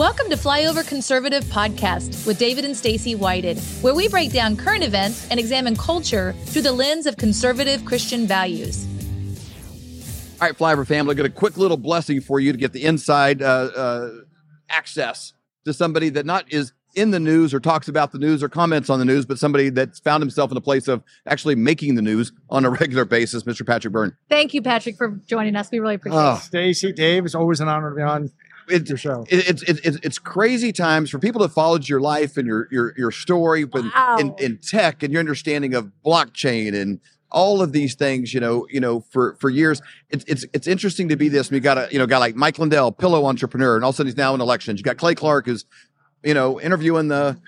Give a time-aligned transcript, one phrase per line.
[0.00, 4.82] Welcome to Flyover Conservative Podcast with David and Stacy Whited, where we break down current
[4.82, 8.86] events and examine culture through the lens of conservative Christian values.
[10.40, 13.42] All right, Flyover family, got a quick little blessing for you to get the inside
[13.42, 13.44] uh,
[13.76, 14.10] uh,
[14.70, 15.34] access
[15.66, 18.88] to somebody that not is in the news or talks about the news or comments
[18.88, 22.02] on the news, but somebody that's found himself in a place of actually making the
[22.02, 23.66] news on a regular basis, Mr.
[23.66, 24.16] Patrick Byrne.
[24.30, 25.70] Thank you, Patrick, for joining us.
[25.70, 26.36] We really appreciate Oh.
[26.36, 26.40] it.
[26.40, 28.30] Stacy, Dave, it's always an honor to be on
[28.70, 29.24] It, your show.
[29.28, 32.68] it, it's it, it, it's crazy times for people that followed your life and your
[32.70, 34.16] your your story, but Wow.
[34.18, 37.00] in, in tech and your understanding of blockchain and
[37.32, 41.08] all of these things, you know, you know, for for years, it's it's it's interesting
[41.10, 41.50] to be this.
[41.50, 43.96] We got a you know guy like Mike Lindell, pillow entrepreneur, and all of a
[43.98, 44.80] sudden he's now in elections.
[44.80, 45.64] You got Clay Clark, who's
[46.24, 47.38] you know interviewing the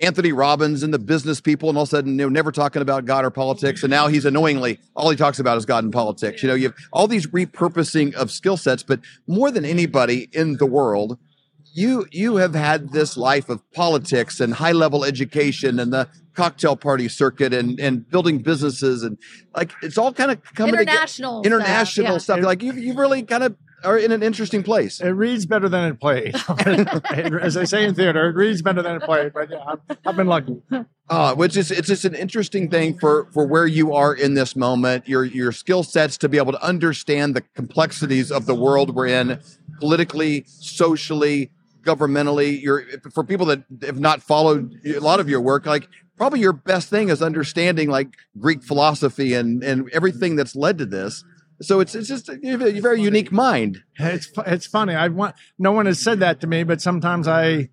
[0.00, 2.82] Anthony Robbins and the business people, and all of a sudden, you know, never talking
[2.82, 3.82] about God or politics.
[3.82, 6.42] And now he's annoyingly, all he talks about is God and politics.
[6.42, 10.56] You know, you have all these repurposing of skill sets, but more than anybody in
[10.58, 11.18] the world,
[11.74, 16.76] you you have had this life of politics and high level education and the cocktail
[16.76, 19.18] party circuit and and building businesses and
[19.54, 21.42] like it's all kind of coming International.
[21.42, 21.60] together.
[21.60, 22.46] International stuff, stuff.
[22.46, 25.00] Like you you really kind of are in an interesting place.
[25.00, 26.34] It reads better than it plays.
[26.58, 29.30] As they say in theater, it reads better than it plays.
[29.32, 30.62] But yeah, I've, I've been lucky.
[31.10, 34.54] Uh, which is it's just an interesting thing for for where you are in this
[34.54, 35.08] moment.
[35.08, 39.06] Your your skill sets to be able to understand the complexities of the world we're
[39.06, 39.40] in,
[39.80, 41.50] politically, socially,
[41.82, 42.60] governmentally.
[42.60, 46.52] You're for people that have not followed a lot of your work, like probably your
[46.52, 51.24] best thing is understanding like Greek philosophy and and everything that's led to this.
[51.60, 53.78] So it's it's just you have a very unique mind.
[53.98, 54.94] It's it's funny.
[54.94, 57.68] I want no one has said that to me, but sometimes I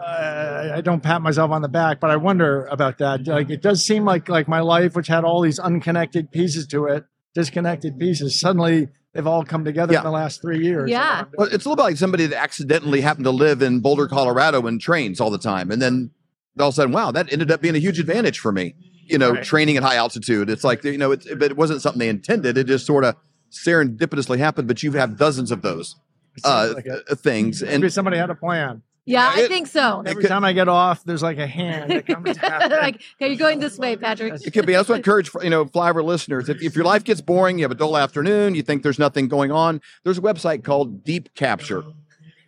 [0.00, 3.26] uh, I don't pat myself on the back, but I wonder about that.
[3.26, 6.86] Like it does seem like like my life, which had all these unconnected pieces to
[6.86, 10.00] it, disconnected pieces, suddenly they've all come together Yeah.
[10.00, 10.88] in the last three years.
[10.90, 11.24] Yeah.
[11.36, 14.66] Well, it's a little bit like somebody that accidentally happened to live in Boulder, Colorado,
[14.66, 16.10] and trains all the time, and then
[16.60, 18.74] all of a sudden, wow, that ended up being a huge advantage for me.
[19.08, 19.42] You know, Right.
[19.44, 20.50] training at high altitude.
[20.50, 22.56] It's like you know, it's, but it wasn't something they intended.
[22.58, 23.16] It just sort of
[23.50, 24.68] serendipitously happened.
[24.68, 25.96] But you have dozens of those
[26.44, 27.02] uh, like it.
[27.10, 28.82] uh, things, and Maybe somebody had a plan.
[29.06, 30.02] Yeah, I think so.
[30.04, 32.68] Every could- time I get off, there's like a hand that comes down.
[32.70, 34.34] like, okay, you're going this way, Patrick.
[34.46, 34.74] it could be.
[34.74, 36.48] I also encourage you know flyover listeners.
[36.50, 39.26] If, if your life gets boring, you have a dull afternoon, you think there's nothing
[39.28, 39.80] going on.
[40.04, 41.84] There's a website called Deep Capture,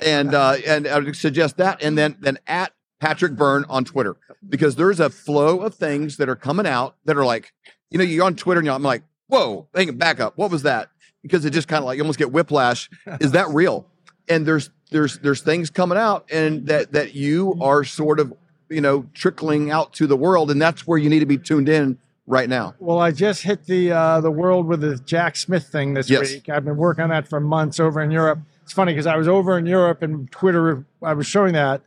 [0.00, 4.16] and uh, and I would suggest that, and then then at Patrick Byrne on Twitter
[4.48, 7.52] because there's a flow of things that are coming out that are like,
[7.90, 10.36] you know, you're on Twitter and you're, I'm like, whoa, hang it back up.
[10.36, 10.90] What was that?
[11.22, 12.88] Because it just kind of like you almost get whiplash.
[13.20, 13.86] Is that real?
[14.28, 18.32] And there's there's there's things coming out and that that you are sort of
[18.68, 21.68] you know trickling out to the world, and that's where you need to be tuned
[21.68, 22.74] in right now.
[22.78, 26.32] Well, I just hit the uh, the world with the Jack Smith thing this Yes.
[26.32, 26.48] week.
[26.48, 28.38] I've been working on that for months over in Europe.
[28.62, 30.84] It's funny because I was over in Europe and Twitter.
[31.02, 31.82] I was showing that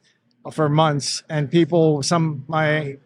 [0.52, 2.98] for months, and people, some my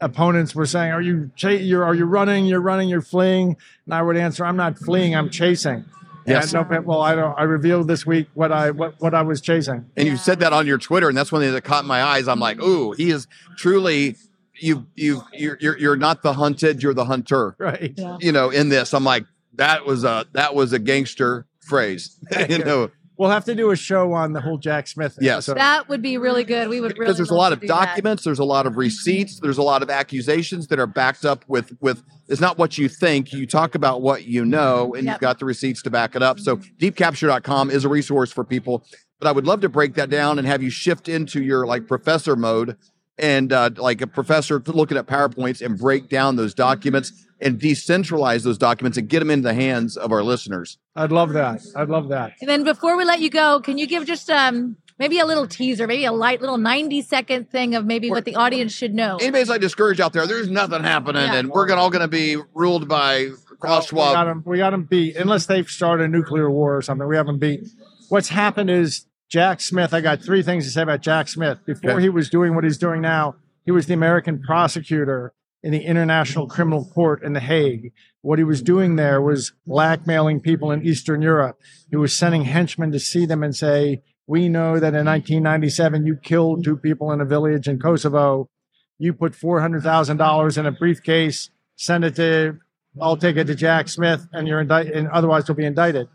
[0.00, 2.46] opponents were saying, "Are you cha- you're are you running?
[2.46, 2.88] You're running.
[2.88, 5.14] You're fleeing." And I would answer, "I'm not fleeing.
[5.14, 5.84] I'm chasing."
[6.26, 6.52] Yes.
[6.52, 7.38] And no, well, I don't.
[7.38, 9.86] I revealed this week what I what, what I was chasing.
[9.96, 12.28] And you said that on your Twitter, and that's one thing that caught my eyes.
[12.28, 14.16] I'm like, ooh, he is truly
[14.58, 17.54] you you you're you're, you're not the hunted, you're the hunter.
[17.58, 17.92] Right.
[17.96, 18.16] Yeah.
[18.20, 19.24] You know, in this, I'm like,
[19.54, 22.16] that was a that was a gangster phrase.
[22.48, 25.16] you know, We'll have to do a show on the whole Jack Smith.
[25.20, 25.48] Yes.
[25.48, 25.56] episode.
[25.56, 26.68] That would be really good.
[26.68, 27.86] We would really because there's a lot of do that.
[27.86, 31.44] documents, there's a lot of receipts, there's a lot of accusations that are backed up
[31.48, 33.32] with with it's not what you think.
[33.32, 35.14] You talk about what you know, and Yep.
[35.14, 36.38] you've got the receipts to back it up.
[36.40, 38.84] So deepcapture.com is a resource for people.
[39.18, 41.86] But I would love to break that down and have you shift into your like
[41.86, 42.76] professor mode
[43.18, 48.42] and uh, like a professor looking at PowerPoints and break down those documents and decentralize
[48.44, 50.78] those documents and get them into the hands of our listeners.
[50.94, 51.60] I'd love that.
[51.76, 52.32] I'd love that.
[52.40, 55.46] And then before we let you go, can you give just um maybe a little
[55.46, 59.16] teaser, maybe a light little 90 second thing of maybe what the audience should know?
[59.18, 61.34] Anybody's like discouraged out there, there's nothing happening, Yeah.
[61.34, 63.28] and we're gonna, all going to be ruled by
[63.60, 64.28] Klaus We got Schwab.
[64.28, 67.06] 'em- We got them beat, unless they've started a nuclear war or something.
[67.06, 67.66] We haven't beat.
[68.08, 69.92] What's happened is Jack Smith.
[69.92, 71.58] I got three things to say about Jack Smith.
[71.66, 72.02] Before Okay.
[72.02, 73.34] he was doing what he's doing now,
[73.66, 75.32] he was the American prosecutor
[75.66, 77.92] in the International Criminal Court in The Hague.
[78.22, 81.58] What he was doing there was blackmailing people in Eastern Europe.
[81.90, 86.14] He was sending henchmen to see them and say, "We know that in 1997 you
[86.22, 88.48] killed two people in a village in Kosovo.
[88.96, 92.58] You put four hundred thousand dollars in a briefcase, send it to
[93.02, 96.06] I'll take it to Jack Smith, and you're indicted, and otherwise you'll be indicted.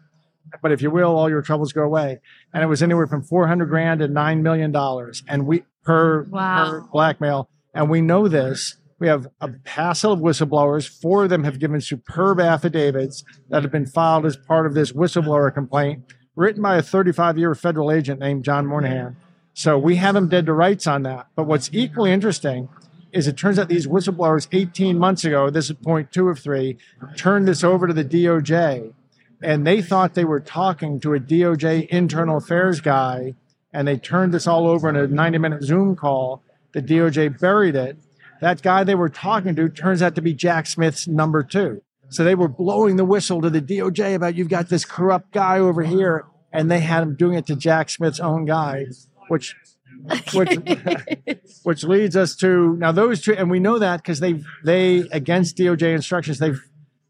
[0.61, 2.19] But if you will, all your troubles go away.
[2.53, 6.23] And it was anywhere from four hundred grand to nine million dollars, and we per,
[6.23, 6.69] Wow.
[6.69, 7.49] per blackmail.
[7.73, 8.77] And we know this.
[9.01, 10.87] We have a passel of whistleblowers.
[10.87, 14.91] Four of them have given superb affidavits that have been filed as part of this
[14.91, 16.03] whistleblower complaint.
[16.35, 19.17] written by a 35 year federal agent named John Moynihan.
[19.55, 21.25] So we have him dead to rights on that.
[21.35, 22.69] But what's equally interesting
[23.11, 26.77] is it turns out these whistleblowers 18 months ago, this is point two of three,
[27.17, 28.93] turned this over to the DOJ.
[29.41, 33.33] And they thought they were talking to a DOJ internal affairs guy.
[33.73, 36.43] And they turned this all over in a 90 minute Zoom call.
[36.73, 37.97] The DOJ buried it.
[38.41, 41.81] That guy they were talking to turns out to be Jack Smith's number two.
[42.09, 45.59] So they were blowing the whistle to the DOJ about you've got this corrupt guy
[45.59, 46.25] over here.
[46.51, 48.87] And they had him doing it to Jack Smith's own guy,
[49.29, 49.55] which
[50.33, 50.57] which
[51.63, 55.55] which leads us to now those two, and we know that because they they against
[55.55, 56.51] DOJ instructions they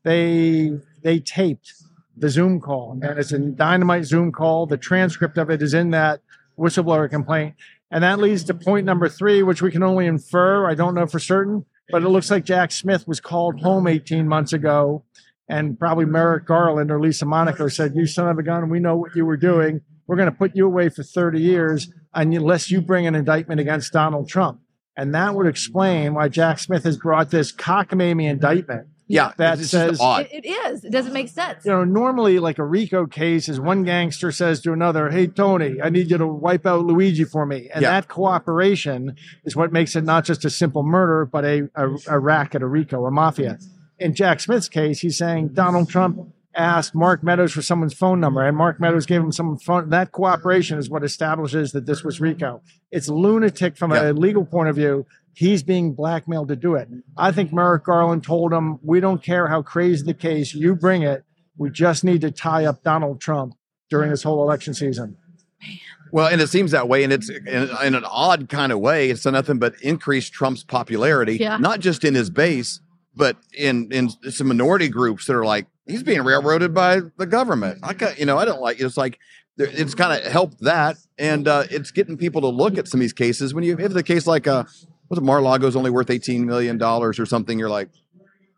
[0.03, 0.71] they
[1.03, 1.73] they taped
[2.15, 4.67] the Zoom call, and it's a dynamite Zoom call.
[4.67, 6.21] The transcript of it is in that
[6.59, 7.55] whistleblower complaint,
[7.91, 10.69] and that leads to point number three, which we can only infer.
[10.69, 14.27] I don't know for certain, but it looks like Jack Smith was called home 18
[14.27, 15.03] months ago.
[15.49, 18.95] And probably Merrick Garland or Lisa Monaco said, You son of a gun, we know
[18.95, 19.81] what you were doing.
[20.07, 23.91] We're going to put you away for 30 years unless you bring an indictment against
[23.91, 24.61] Donald Trump.
[24.95, 28.87] And that would explain why Jack Smith has brought this cockamamie indictment.
[29.11, 30.27] Yeah, that it's says odd.
[30.31, 30.83] It, it is.
[30.85, 31.65] It doesn't make sense.
[31.65, 35.81] you know, normally like a RICO case is one gangster says to another, Hey, Tony,
[35.81, 37.69] I need you to wipe out Luigi for me.
[37.73, 37.91] And Yeah.
[37.91, 42.19] that cooperation is what makes it not just a simple murder, but a, a, a
[42.19, 43.59] racket, a RICO, a mafia.
[43.99, 48.41] In Jack Smith's case, he's saying Donald Trump asked Mark Meadows for someone's phone number
[48.45, 49.89] and Mark Meadows gave him some phone.
[49.89, 52.61] That cooperation is what establishes that this was RICO.
[52.91, 54.09] It's lunatic from Yeah.
[54.09, 55.05] a legal point of view.
[55.33, 56.89] He's being blackmailed to do it.
[57.17, 61.03] I think Merrick Garland told him, we don't care how crazy the case, you bring
[61.03, 61.23] it.
[61.57, 63.53] We just need to tie up Donald Trump
[63.89, 65.17] during this whole election season.
[66.11, 69.09] Well, and it seems that way, and it's in, in an odd kind of way.
[69.09, 71.57] It's nothing but increase Trump's popularity, Yeah.
[71.57, 72.81] not just in his base,
[73.15, 77.79] but in in some minority groups that are like he's being railroaded by the government.
[77.83, 78.79] I got, you know, I don't like.
[78.81, 78.85] It.
[78.85, 79.19] It's like
[79.57, 83.01] it's kind of helped that, and uh, it's getting people to look at some of
[83.03, 83.53] these cases.
[83.53, 84.63] When you have the case like uh,
[85.11, 87.89] was it Mar-a-Lago's only worth eighteen million dollars or something, you're like,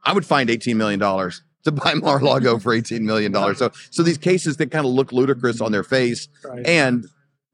[0.05, 3.57] I would find eighteen million dollars to buy Mar-a-Lago for eighteen million dollars.
[3.57, 6.65] So so these cases that kind of look ludicrous on their face Right.
[6.65, 7.05] and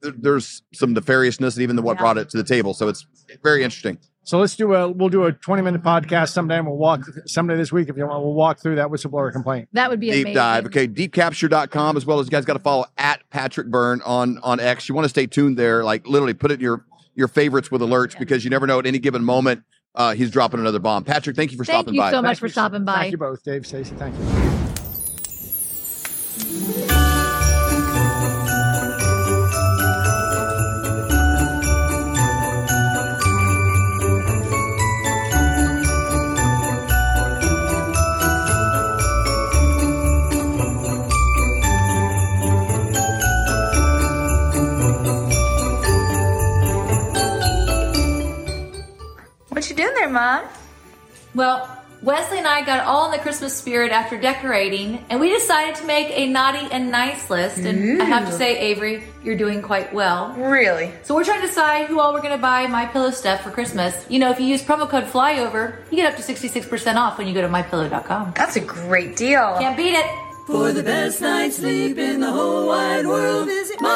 [0.03, 2.01] th- there's some nefariousness and even the what Yeah.
[2.01, 2.73] brought it to the table.
[2.75, 3.07] So it's
[3.43, 3.97] very interesting.
[4.23, 7.55] So let's do a we'll do a 20 minute podcast someday and we'll walk someday
[7.55, 8.23] this week if you want.
[8.23, 9.69] We'll walk through that whistleblower complaint.
[9.73, 10.35] That would be Deep amazing.
[10.35, 10.65] dive.
[10.67, 14.59] Okay, deepcapture.com as well as you guys got to follow at Patrick Byrne on on
[14.59, 14.87] X.
[14.89, 15.83] You want to stay tuned there.
[15.83, 18.85] Like literally put it in your your favorites with alerts because you never know at
[18.85, 19.63] any given moment
[19.95, 21.03] uh, he's dropping another bomb.
[21.03, 22.11] Patrick, thank you for Thank stopping you by.
[22.11, 22.51] Thank you so much Thank for you.
[22.51, 22.95] stopping by.
[22.95, 23.95] Thank you both, Dave, Stacey.
[23.95, 24.68] Thank you.
[51.35, 55.75] Well, Wesley and I got all in the Christmas spirit after decorating, and we decided
[55.75, 57.57] to make a naughty and nice list.
[57.57, 60.33] And I have to say, Avery, you're doing quite well.
[60.33, 60.93] Really?
[61.03, 63.51] So we're trying to decide who all we're going to buy My Pillow stuff for
[63.51, 64.05] Christmas.
[64.09, 67.27] You know, if you use promo code FLYOVER, you get up to 66% off when
[67.27, 68.33] you go to mypillow.com.
[68.35, 69.57] That's a great deal.
[69.59, 70.05] Can't beat it.
[70.47, 73.88] For the best night's sleep in the whole wide world, visit mypillow.com.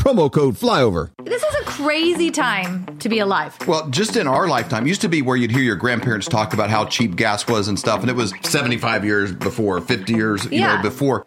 [0.00, 1.10] Promo code flyover.
[1.24, 3.54] This is a crazy time to be alive.
[3.68, 6.70] Well, just in our lifetime, used to be where you'd hear your grandparents talk about
[6.70, 10.60] how cheap gas was and stuff, and it was 75 years before, 50 years, you
[10.60, 10.76] Yeah.
[10.76, 11.26] know, before.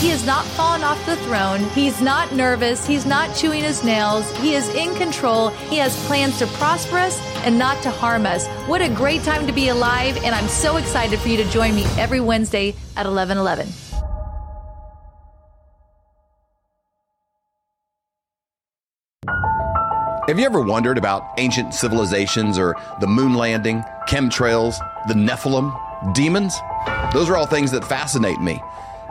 [0.00, 1.60] He has not fallen off the throne.
[1.74, 2.86] He's not nervous.
[2.86, 4.34] He's not chewing his nails.
[4.38, 5.50] He is in control.
[5.68, 8.48] He has plans to prosper us and not to harm us.
[8.66, 10.16] What a great time to be alive.
[10.24, 13.68] And I'm so excited for you to join me every Wednesday at 1111.
[20.28, 24.78] Have you ever wondered about ancient civilizations or the moon landing, chemtrails,
[25.08, 26.58] the Nephilim, demons?
[27.12, 28.62] Those are all things that fascinate me.